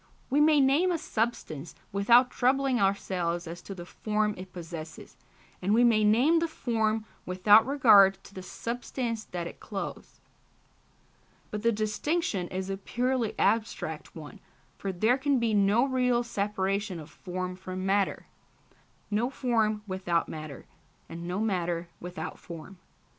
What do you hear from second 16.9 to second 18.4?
of form from matter,